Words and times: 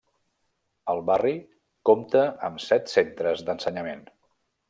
El 0.93 1.01
barri 1.09 1.33
compta 1.91 2.23
amb 2.49 2.65
set 2.69 2.91
centres 2.95 3.47
d'ensenyament. 3.51 4.05